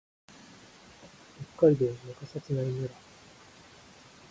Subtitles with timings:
[1.57, 2.89] 北海道中札内村